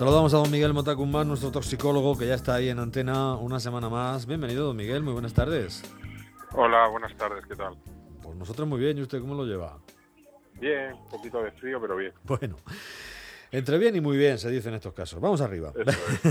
[0.00, 3.90] Saludamos a don Miguel Motacumán, nuestro toxicólogo, que ya está ahí en antena una semana
[3.90, 4.24] más.
[4.24, 5.82] Bienvenido, don Miguel, muy buenas tardes.
[6.52, 7.76] Hola, buenas tardes, ¿qué tal?
[8.22, 9.78] Pues nosotros muy bien, ¿y usted cómo lo lleva?
[10.54, 12.14] Bien, un poquito de frío, pero bien.
[12.24, 12.56] Bueno,
[13.50, 15.20] entre bien y muy bien se dice en estos casos.
[15.20, 15.70] Vamos arriba.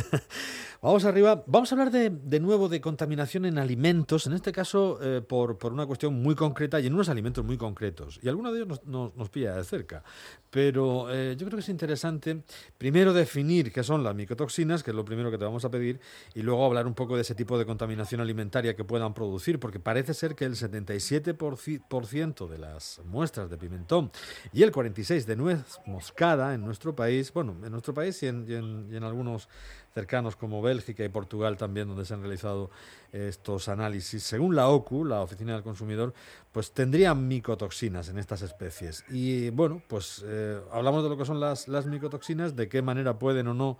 [0.81, 1.43] Vamos arriba.
[1.45, 5.57] Vamos a hablar de, de, nuevo de contaminación en alimentos, en este caso eh, por,
[5.57, 8.17] por, una cuestión muy concreta y en unos alimentos muy concretos.
[8.23, 10.05] Y alguno de ellos nos, nos, pilla de cerca.
[10.49, 12.43] Pero eh, yo creo que es interesante
[12.77, 15.99] primero definir qué son las micotoxinas, que es lo primero que te vamos a pedir,
[16.33, 19.81] y luego hablar un poco de ese tipo de contaminación alimentaria que puedan producir, porque
[19.81, 24.13] parece ser que el 77% de las muestras de pimentón
[24.53, 28.87] y el 46% de nuez moscada en nuestro país, bueno, en nuestro país y en,
[28.89, 29.49] y en algunos
[29.93, 32.69] cercanos como Bélgica y Portugal también, donde se han realizado
[33.11, 34.23] estos análisis.
[34.23, 36.13] Según la OCU, la Oficina del Consumidor,
[36.51, 39.03] pues tendrían micotoxinas en estas especies.
[39.09, 43.17] Y bueno, pues eh, hablamos de lo que son las, las, micotoxinas, de qué manera
[43.17, 43.77] pueden o no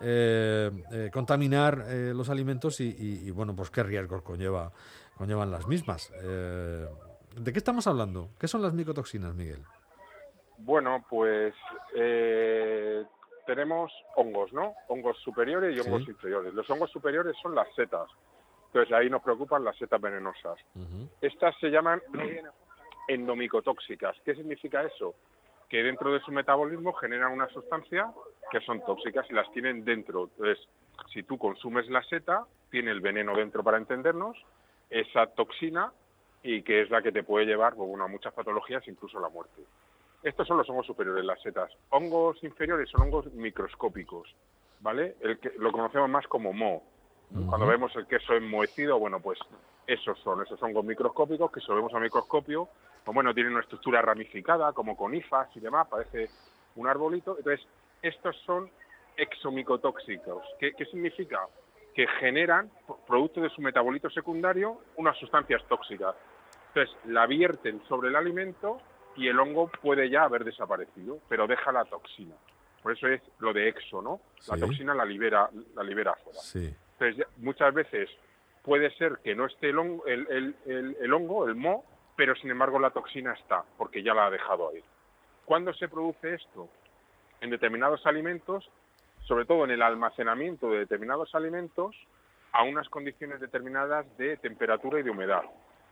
[0.00, 4.72] eh, eh, contaminar los alimentos y, y, y, bueno, pues qué riesgos conlleva,
[5.16, 6.10] conllevan las mismas.
[6.10, 8.30] ¿De qué estamos hablando?
[8.38, 9.62] ¿Qué son las micotoxinas, Miguel?
[10.58, 11.54] Bueno, pues
[13.46, 14.74] tenemos hongos, ¿no?
[14.88, 16.10] Hongos superiores y hongos sí.
[16.10, 16.54] inferiores.
[16.54, 18.08] Los hongos superiores son las setas.
[18.66, 20.58] Entonces ahí nos preocupan las setas venenosas.
[20.74, 21.08] Uh -huh.
[21.20, 22.00] Estas se llaman
[23.08, 24.16] endomicotóxicas.
[24.24, 25.14] ¿Qué significa eso?
[25.68, 28.12] Que dentro de su metabolismo generan una sustancia
[28.50, 30.24] que son tóxicas y las tienen dentro.
[30.24, 30.68] Entonces,
[31.12, 34.36] si tú consumes la seta, tiene el veneno dentro para entendernos,
[34.90, 35.92] esa toxina
[36.42, 39.22] y que es la que te puede llevar pues, bueno, a muchas patologías, incluso a
[39.22, 39.62] la muerte.
[40.22, 41.70] Estos son los hongos superiores, las setas.
[41.90, 44.34] Hongos inferiores son hongos microscópicos,
[44.80, 45.16] ¿vale?
[45.20, 46.82] El que lo conocemos más como moho.
[47.30, 47.48] Uh -huh.
[47.48, 49.38] Cuando vemos el queso enmohecido, bueno, pues
[49.86, 52.68] esos son, esos hongos microscópicos que si lo vemos a microscopio,
[53.04, 56.30] pues bueno, tienen una estructura ramificada, como con hifas y demás, parece
[56.76, 57.36] un arbolito.
[57.36, 57.66] Entonces,
[58.00, 58.70] estos son
[59.16, 60.44] exomicotóxicos.
[60.60, 61.40] ¿Qué, qué significa?
[61.94, 62.70] Que generan,
[63.06, 66.14] producto de su metabolito secundario, unas sustancias tóxicas.
[66.68, 68.80] Entonces, la vierten sobre el alimento
[69.16, 72.34] y el hongo puede ya haber desaparecido, pero deja la toxina.
[72.82, 74.20] Por eso es lo de exo, ¿no?
[74.48, 74.60] La sí.
[74.60, 76.40] toxina la libera, la libera afuera.
[76.40, 76.74] Sí.
[76.98, 78.10] Entonces, muchas veces
[78.62, 81.84] puede ser que no esté el hongo, el, el, el, el hongo, el mo,
[82.16, 84.82] pero sin embargo la toxina está, porque ya la ha dejado ahí.
[85.44, 86.68] ¿Cuándo se produce esto?
[87.40, 88.68] En determinados alimentos,
[89.24, 91.96] sobre todo en el almacenamiento de determinados alimentos,
[92.52, 95.42] a unas condiciones determinadas de temperatura y de humedad.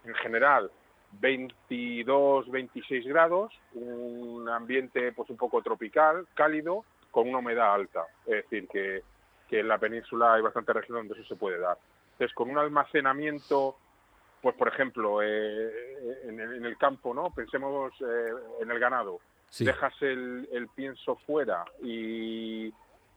[0.05, 0.71] En general,
[1.13, 8.05] 22, 26 grados, un ambiente pues un poco tropical, cálido, con una humedad alta.
[8.27, 9.03] Es decir, que,
[9.49, 11.77] que en la península hay bastante regiones donde eso se puede dar.
[12.13, 13.77] Entonces, con un almacenamiento,
[14.41, 15.71] pues por ejemplo, eh,
[16.25, 17.31] en, el, en, el, campo, ¿no?
[17.35, 19.21] Pensemos eh, en el ganado.
[19.49, 19.65] Sí.
[19.65, 22.73] Dejas el, el, pienso fuera y,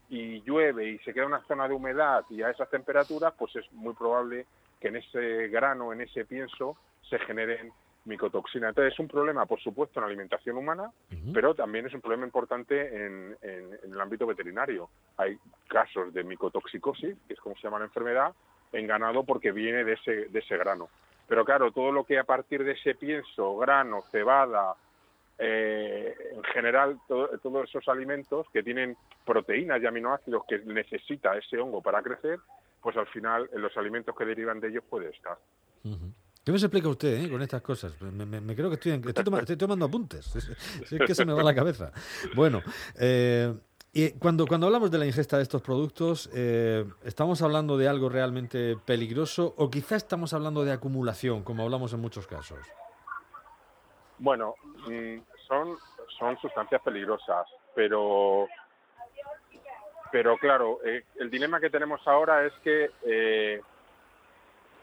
[0.10, 3.72] y llueve y se queda una zona de humedad y a esas temperaturas, pues es
[3.74, 4.48] muy probable
[4.80, 6.76] que en ese grano, en ese pienso,
[7.08, 7.72] se generen
[8.06, 8.70] micotoxina.
[8.70, 11.34] Entonces es un problema, por supuesto, en la alimentación humana, uh -huh.
[11.34, 14.90] pero también es un problema importante en, en, en, el ámbito veterinario.
[15.18, 15.38] Hay
[15.68, 18.34] casos de micotoxicosis, que es como se llama la enfermedad,
[18.72, 20.90] en ganado porque viene de ese, de ese grano.
[21.28, 24.76] Pero claro, todo lo que a partir de ese pienso, grano, cebada,
[25.38, 31.58] eh, en general, todo, todos esos alimentos que tienen proteínas y aminoácidos que necesita ese
[31.58, 32.40] hongo para crecer,
[32.82, 35.38] pues al final en los alimentos que derivan de ellos puede estar.
[35.86, 36.14] Uh -huh.
[36.44, 38.00] ¿Qué me explica usted eh, con estas cosas?
[38.02, 40.36] Me, creo que estoy, toma, estoy, tomando apuntes.
[40.82, 41.94] Es, que se me va la cabeza.
[42.36, 42.62] Bueno,
[43.00, 43.54] eh,
[43.94, 48.10] y cuando, cuando hablamos de la ingesta de estos productos, eh, ¿estamos hablando de algo
[48.10, 52.60] realmente peligroso o quizá estamos hablando de acumulación, como hablamos en muchos casos?
[54.18, 54.56] Bueno,
[54.86, 55.78] mm, son,
[56.20, 58.48] son sustancias peligrosas, pero
[60.12, 63.62] pero claro, el dilema que tenemos ahora es que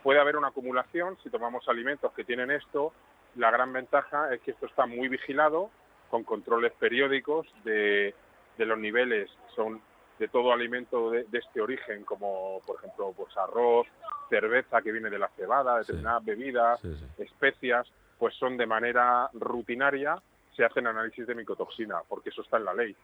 [0.03, 2.93] puede haber una acumulación si tomamos alimentos que tienen esto.
[3.37, 5.71] La gran ventaja es que esto está muy vigilado,
[6.11, 8.15] con controles periódicos de,
[8.59, 9.81] de los niveles, son
[10.19, 13.87] de todo alimento de, de, este origen, como por ejemplo pues arroz,
[14.29, 16.31] cerveza que viene de la cebada, determinadas sí.
[16.31, 17.23] bebidas, sí, sí.
[17.23, 20.21] especias, pues son de manera rutinaria,
[20.55, 22.95] se hacen análisis de micotoxina, porque eso está en la ley.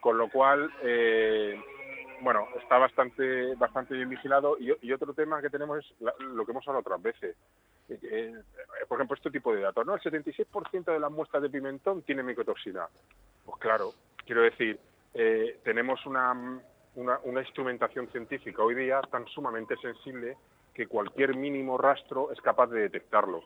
[0.00, 1.60] Con lo cual, eh,
[2.20, 4.56] bueno, está bastante bastante bien vigilado.
[4.58, 7.36] Y, otro tema que tenemos es la, lo que hemos hablado otras veces.
[7.88, 8.34] Eh,
[8.88, 9.94] por ejemplo, este tipo de datos, ¿no?
[9.94, 12.88] El 76% de las muestras de pimentón tiene micotoxina.
[13.44, 13.92] Pues claro,
[14.24, 14.78] quiero decir,
[15.14, 16.60] eh, tenemos una,
[16.94, 20.36] una, una instrumentación científica hoy día tan sumamente sensible
[20.74, 23.44] que cualquier mínimo rastro es capaz de detectarlo.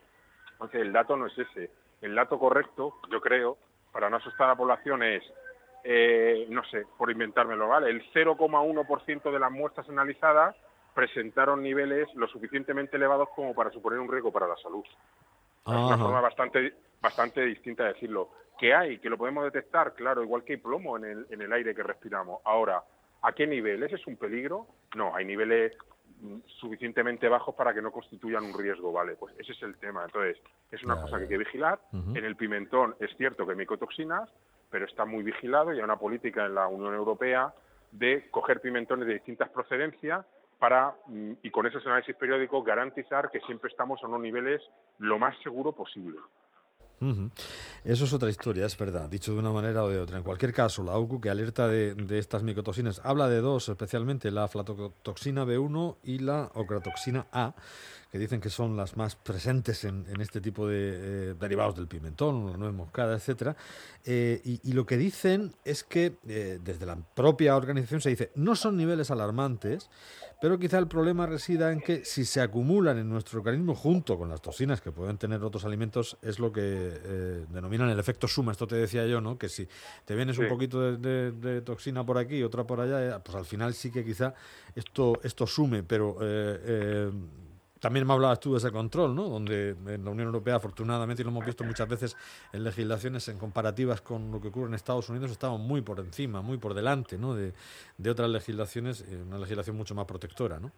[0.53, 1.71] Entonces, el dato no es ese.
[2.01, 3.59] El dato correcto, yo creo,
[3.93, 5.23] para no asustar a la población es
[5.85, 7.91] eh, no sé, por inventármelo, ¿vale?
[7.91, 10.57] El 0,1% de las muestras analizadas
[10.95, 14.85] presentaron niveles lo suficientemente elevados como para suponer un riesgo para la salud.
[15.67, 18.31] Es una forma bastante, bastante distinta de decirlo.
[18.59, 18.99] ¿Qué hay?
[18.99, 19.95] ¿Que lo podemos detectar?
[19.95, 22.41] Claro, igual que hay plomo en el, en el aire que respiramos.
[22.45, 22.83] Ahora,
[23.23, 23.83] ¿a qué nivel?
[23.83, 24.67] ¿Ese es un peligro?
[24.95, 25.77] No, hay niveles
[26.61, 29.15] suficientemente bajos para que no constituyan un riesgo, ¿vale?
[29.15, 30.05] Pues ese es el tema.
[30.05, 30.37] Entonces,
[30.71, 31.81] es una cosa que hay que vigilar.
[31.93, 34.29] En el pimentón es cierto que hay micotoxinas,
[34.71, 37.53] pero está muy vigilado y hay una política en la Unión Europea
[37.91, 40.25] de coger pimentones de distintas procedencias
[40.59, 44.63] para, mm, y con esos análisis periódicos, garantizar que siempre estamos a unos niveles
[44.99, 46.19] lo más seguro posible.
[47.83, 50.19] Eso es otra historia, es verdad, dicho de una manera o de otra.
[50.19, 54.45] En cualquier caso, la AUCU, que alerta de, estas micotoxinas, habla de dos, especialmente la
[54.45, 57.55] aflatoxina B1 y la ocratoxina A,
[58.13, 62.51] que dicen que son las más presentes en, este tipo de eh, derivados del pimentón,
[62.51, 63.57] la nuez moscada, etcétera.
[64.05, 68.57] Eh, y, lo que dicen es que eh, desde la propia organización se dice no
[68.57, 69.89] son niveles alarmantes,
[70.41, 74.29] pero quizá el problema resida en que si se acumulan en nuestro organismo junto con
[74.29, 76.63] las toxinas que pueden tener otros alimentos, es lo que
[77.51, 78.53] denominan el efecto suma.
[78.53, 79.39] Esto te decía yo, ¿no?
[79.39, 79.69] Que si
[80.05, 83.75] te vienes un poquito de, toxina por aquí y otra por allá, pues al final
[83.75, 84.35] sí que quizá
[84.75, 86.17] esto, esto sume, pero
[87.81, 89.25] también me hablabas tú de ese control, ¿no?
[89.25, 92.17] Donde en la Unión Europea, afortunadamente, y lo hemos visto muchas veces
[92.53, 96.43] en legislaciones en comparativas con lo que ocurre en Estados Unidos, estamos muy por encima,
[96.43, 97.35] muy por delante, ¿no?
[97.35, 97.53] De,
[98.11, 100.71] otras legislaciones, eh, una legislación mucho más protectora, ¿no?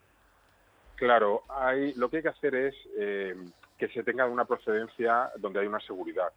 [0.96, 3.34] Claro, hay, lo que hay que hacer es eh,
[3.76, 6.32] que se tenga una procedencia donde hay una seguridad.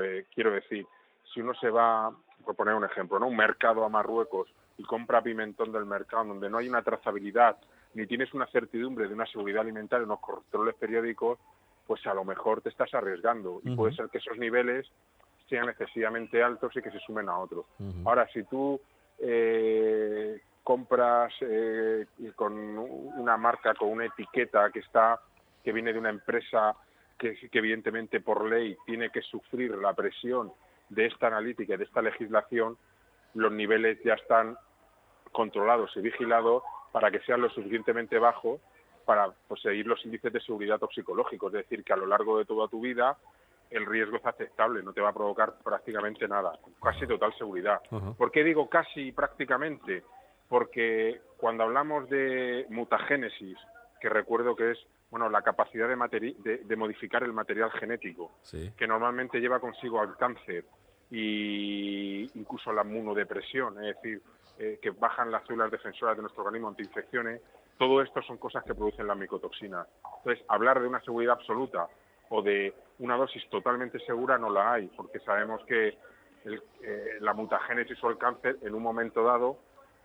[0.00, 0.86] Eh, quiero decir,
[1.32, 2.14] si uno se va,
[2.44, 3.26] por poner un ejemplo, ¿no?
[3.26, 7.56] un mercado a Marruecos y compra pimentón del mercado donde no hay una trazabilidad
[7.94, 11.38] ni tienes una certidumbre de una seguridad alimentaria, unos controles periódicos,
[11.86, 13.60] pues a lo mejor te estás arriesgando.
[13.64, 14.86] Y puede ser que esos niveles
[15.48, 17.66] sean excesivamente altos y que se sumen a otros.
[18.04, 18.80] Ahora, si tú
[19.18, 25.20] eh, compras eh, con una marca, con una etiqueta que está
[25.62, 26.74] que viene de una empresa
[27.18, 30.52] que, que evidentemente por ley tiene que sufrir la presión
[30.90, 32.76] de esta analítica y de esta legislación,
[33.32, 34.58] los niveles ya están
[35.32, 36.62] controlados y vigilados
[36.94, 38.60] para que sean lo suficientemente bajos
[39.04, 42.68] para poseer los índices de seguridad toxicológicos, es decir, que a lo largo de toda
[42.68, 43.18] tu vida
[43.68, 47.80] el riesgo es aceptable, no te va a provocar prácticamente nada, casi total seguridad.
[48.16, 50.04] ¿Por qué digo casi prácticamente?
[50.48, 53.58] Porque cuando hablamos de mutagénesis,
[54.00, 54.78] que recuerdo que es
[55.10, 58.38] bueno la capacidad de, de, modificar el material genético,
[58.76, 60.64] que normalmente lleva consigo al cáncer
[61.10, 64.22] e incluso la inmunodepresión, es decir,
[64.58, 67.40] eh, que bajan las células defensoras de nuestro organismo ante infecciones,
[67.78, 69.86] todo esto son cosas que producen la micotoxina.
[70.18, 71.88] Entonces, hablar de una seguridad absoluta
[72.30, 75.96] o de una dosis totalmente segura no la hay, porque sabemos que
[76.44, 79.58] eh, la mutagénesis o el cáncer en un momento dado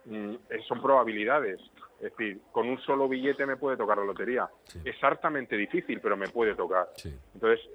[0.05, 0.35] mm,
[0.67, 1.59] son probabilidades.
[1.99, 4.49] Es decir, con un solo billete me puede tocar la lotería.
[4.85, 6.89] Es hartamente difícil, pero me puede tocar.
[7.33, 7.67] Entonces,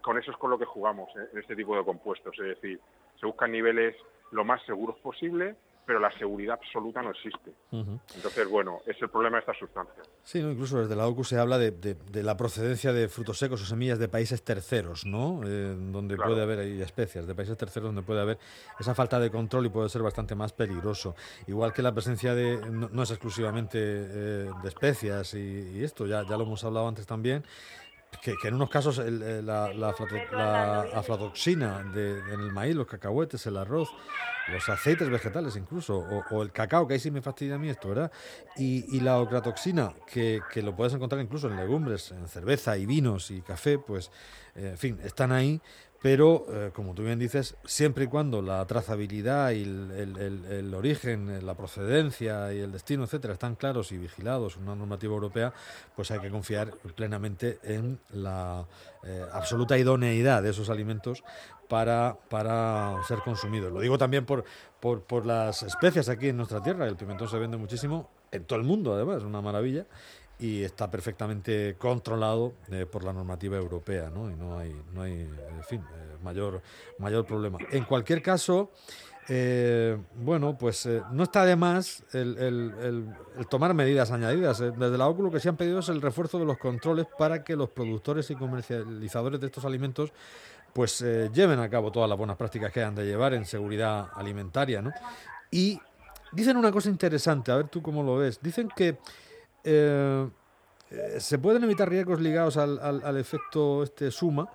[0.00, 2.38] con eso es con lo que jugamos eh, en este tipo de compuestos.
[2.38, 2.80] Es decir,
[3.18, 3.96] se buscan niveles
[4.30, 7.52] lo más seguros posible pero la seguridad absoluta no existe.
[7.70, 10.08] Entonces, bueno, es el problema de estas sustancias.
[10.22, 13.98] Sí, incluso desde la OCU se habla de, la procedencia de frutos secos o semillas
[13.98, 15.40] de países terceros, ¿no?
[15.44, 18.38] Eh, donde puede haber especias, de países terceros donde puede haber
[18.78, 21.16] esa falta de control y puede ser bastante más peligroso.
[21.46, 26.36] Igual que la presencia de, no, es exclusivamente eh, de especias y, esto, ya, ya
[26.36, 27.44] lo hemos hablado antes también,
[28.20, 29.88] que, en unos casos la, la,
[30.94, 33.88] aflatoxina en el maíz, los cacahuetes, el arroz,
[34.48, 37.88] los aceites vegetales incluso, o, el cacao, que ahí sí me fastidia a mí esto,
[37.88, 38.12] ¿verdad?
[38.56, 43.30] Y, la ocratoxina, que, que, lo puedes encontrar incluso en legumbres, en cerveza y vinos
[43.30, 44.10] y café, pues,
[44.54, 45.60] eh, en fin, están ahí,
[46.02, 51.54] pero eh, como tú bien dices, siempre y cuando la trazabilidad y el, origen, la
[51.54, 55.54] procedencia y el destino, etcétera, están claros y vigilados en una normativa europea,
[55.94, 58.66] pues hay que confiar plenamente en la
[59.04, 61.22] eh, absoluta idoneidad de esos alimentos
[61.68, 63.72] para, para ser consumidos.
[63.72, 64.44] Lo digo también por,
[64.80, 68.58] por, por las especias aquí en nuestra tierra, el pimentón se vende muchísimo en todo
[68.58, 69.86] el mundo, además, es una maravilla
[70.42, 74.28] y está perfectamente controlado eh, por la normativa europea, ¿no?
[74.28, 76.60] Y no hay, no hay en fin, eh, mayor,
[76.98, 77.58] mayor problema.
[77.70, 78.72] En cualquier caso,
[79.28, 84.58] eh, bueno, pues no está de más el, el, tomar medidas añadidas.
[84.58, 87.44] Desde la OCU lo que se han pedido es el refuerzo de los controles para
[87.44, 90.12] que los productores y comercializadores de estos alimentos
[90.72, 94.82] pues lleven a cabo todas las buenas prácticas que han de llevar en seguridad alimentaria,
[94.82, 94.90] ¿no?
[95.52, 95.78] Y
[96.32, 98.40] dicen una cosa interesante, a ver tú cómo lo ves.
[98.42, 98.98] Dicen que
[99.64, 100.28] eh,
[101.18, 104.48] se pueden evitar riesgos ligados al, al, efecto este suma,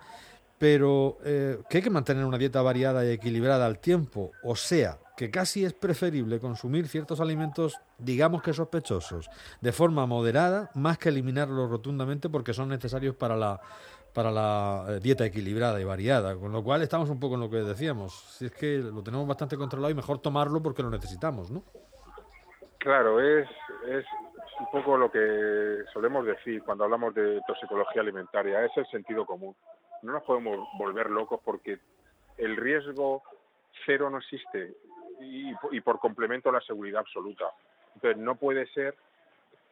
[0.57, 4.31] pero eh, que hay que mantener una dieta variada y equilibrada al tiempo.
[4.43, 9.29] O sea, que casi es preferible consumir ciertos alimentos, digamos que sospechosos,
[9.61, 13.59] de forma moderada, más que eliminarlos rotundamente porque son necesarios para la
[14.13, 17.51] para la eh, dieta equilibrada y variada, con lo cual estamos un poco en lo
[17.51, 18.13] que decíamos.
[18.35, 21.63] Si es que lo tenemos bastante controlado y mejor tomarlo porque lo necesitamos, ¿no?
[22.79, 23.47] Claro, es
[24.59, 29.55] un poco lo que solemos decir cuando hablamos de toxicología alimentaria, es el sentido común.
[30.01, 31.79] No nos podemos volver locos porque
[32.37, 33.23] el riesgo
[33.85, 34.75] cero no existe
[35.19, 37.45] y, por complemento la seguridad absoluta.
[37.95, 38.95] Entonces no puede ser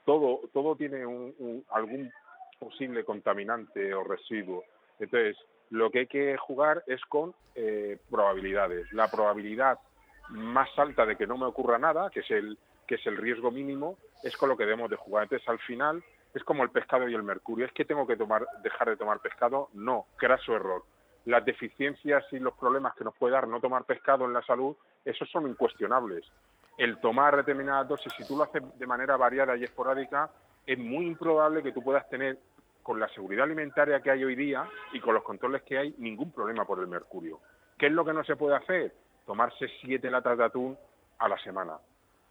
[0.06, 2.12] todo todo tiene un, algún
[2.60, 4.64] posible contaminante o residuo.
[5.00, 5.38] Entonces,
[5.72, 8.92] lo que hay que jugar es con eh, probabilidades.
[8.94, 9.80] La probabilidad
[10.30, 13.52] más alta de que no me ocurra nada, que es el que es el riesgo
[13.52, 15.24] mínimo, es con lo que debemos de jugar.
[15.24, 17.66] Entonces, al final es como el pescado y el mercurio.
[17.66, 19.70] ¿Es que tengo que tomar, dejar de tomar pescado?
[19.74, 20.84] No, craso error.
[21.26, 24.76] Las deficiencias y los problemas que nos puede dar no tomar pescado en la salud,
[25.04, 26.26] esos son incuestionables.
[26.78, 30.30] El tomar determinadas dosis, si tú lo haces de manera variada y esporádica,
[30.68, 32.38] es muy improbable que tú puedas tener,
[32.84, 36.32] con la seguridad alimentaria que hay hoy día y con los controles que hay, ningún
[36.32, 37.40] problema por el mercurio.
[37.78, 38.94] ¿Qué es lo que no se puede hacer?
[39.26, 40.78] Tomarse siete latas de atún
[41.18, 41.80] a la semana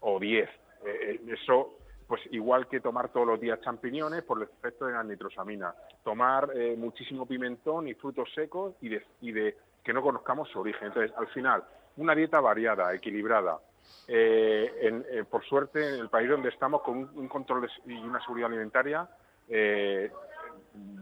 [0.04, 0.48] o diez.
[0.84, 4.92] Eh, eh, eso, pues igual que tomar todos los días champiñones por el efecto de
[4.92, 5.74] la nitrosamina.
[6.02, 10.60] Tomar eh, muchísimo pimentón y frutos secos y de, y de que no conozcamos su
[10.60, 10.88] origen.
[10.88, 11.64] Entonces, al final,
[11.96, 13.58] una dieta variada, equilibrada,
[14.06, 18.48] eh, eh, por suerte, en el país donde estamos, con un, control y una seguridad
[18.48, 19.08] alimentaria
[19.48, 20.10] eh,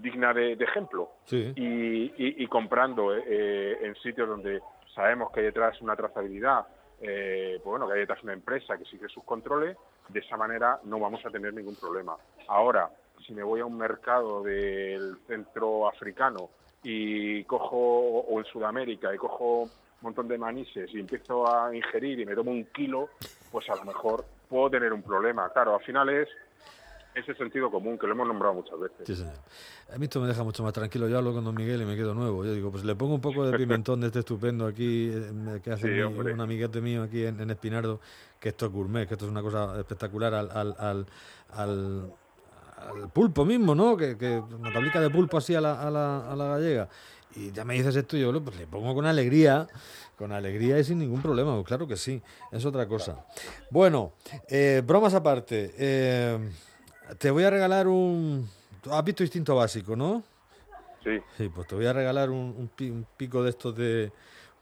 [0.01, 1.11] digna de, ejemplo.
[1.31, 4.61] Y, comprando en sitios donde
[4.95, 6.67] sabemos que hay detrás una trazabilidad,
[7.03, 9.77] pues bueno, que hay detrás una empresa que sigue sus controles,
[10.09, 12.17] de esa manera no vamos a tener ningún problema.
[12.49, 12.91] Ahora,
[13.27, 16.51] si me voy a un mercado del centro africano
[16.83, 19.69] y cojo, o en Sudamérica, y cojo
[20.03, 23.09] montón de manises y empiezo a ingerir y me tomo un kilo,
[23.51, 25.49] pues a lo mejor puedo tener un problema.
[25.51, 26.29] Claro, al final es
[27.15, 28.99] ese sentido común que lo hemos nombrado muchas veces.
[29.07, 29.35] Sí, señor.
[29.93, 31.09] A mí esto me deja mucho más tranquilo.
[31.09, 32.45] Yo hablo con don Miguel y me quedo nuevo.
[32.45, 35.71] Yo digo, pues le pongo un poco de pimentón de este estupendo aquí, eh, que
[35.71, 38.01] hace un amiguete mío aquí en, Espinardo,
[38.41, 41.07] que esto es gourmet, que esto es una cosa espectacular al, al, al,
[41.53, 42.13] al
[43.13, 43.97] pulpo mismo, ¿no?
[43.97, 46.89] Que, que una tablica de pulpo así a la, a la, a la gallega
[47.37, 49.67] y ya me dices esto, yo pues le pongo con alegría,
[50.17, 53.25] con alegría y sin ningún problema, pues claro que sí, es otra cosa.
[53.71, 54.13] Bueno,
[54.49, 56.39] eh, bromas aparte, eh,
[57.19, 58.49] te voy a regalar un...
[58.91, 60.23] Has visto instinto básico, ¿no?
[61.05, 61.21] Sí.
[61.37, 64.13] Sí, pues te voy a regalar un, un pico de estos de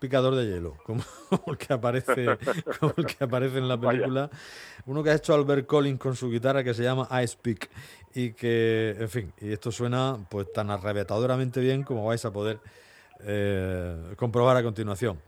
[0.01, 1.03] picador de hielo, como,
[1.47, 2.39] el que aparece,
[2.81, 4.31] como el que aparece en la película.
[4.87, 7.71] Uno que ha hecho Albert Collins con su guitarra que se llama Ice Pick
[8.15, 12.59] y que, en fin, y esto suena pues tan arrebatadoramente bien como vais a poder
[13.21, 15.21] eh, comprobar a continuación.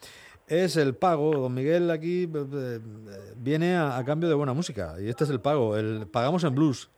[0.52, 2.78] Es el pago, don Miguel aquí eh, eh,
[3.36, 6.90] viene a, cambio de buena música y este es el pago, el pagamos en blues,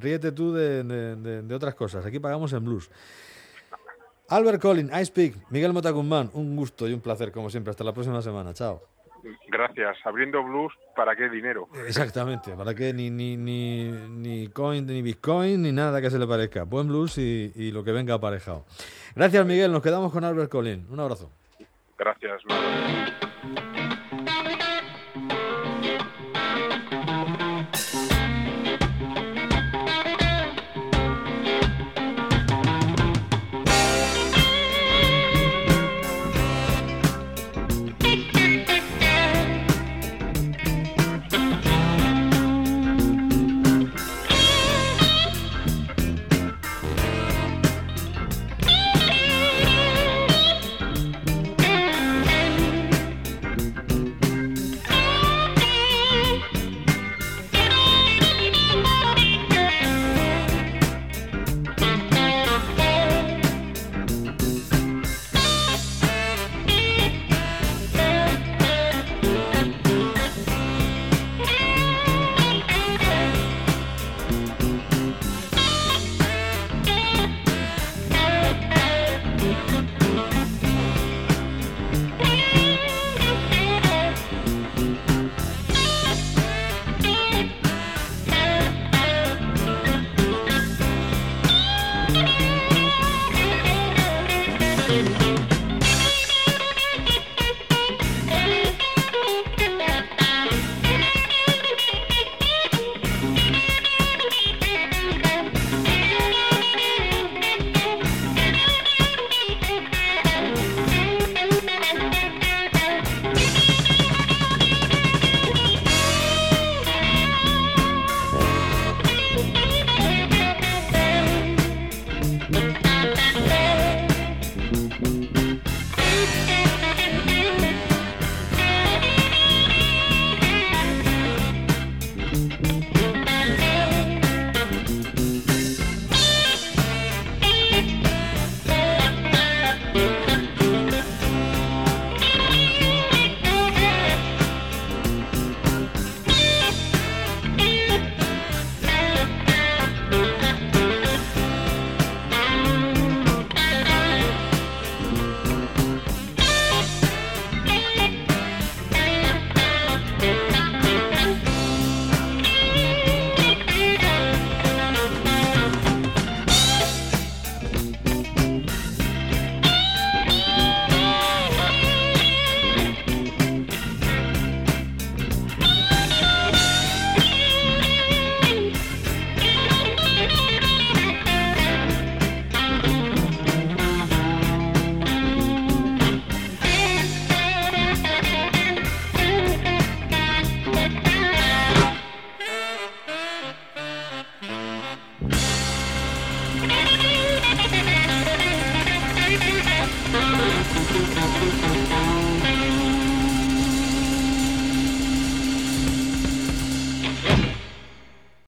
[0.00, 2.90] ríete tú de, de otras cosas, aquí pagamos en blues.
[4.30, 7.70] Albert Collin, I Speak, Miguel Motacumán, un gusto y un placer como siempre.
[7.70, 8.52] Hasta la próxima semana.
[8.52, 8.82] Chao.
[9.48, 9.96] Gracias.
[10.04, 11.68] Abriendo blues, ¿para qué dinero?
[11.86, 16.26] Exactamente, para qué ni, ni, ni, ni coin, ni bitcoin, ni nada que se le
[16.26, 16.64] parezca.
[16.64, 18.66] Buen blues y, y lo que venga aparejado.
[19.16, 19.72] Gracias, Miguel.
[19.72, 20.86] Nos quedamos con Albert Collin.
[20.90, 21.30] Un abrazo.
[21.98, 24.07] Gracias, Laura.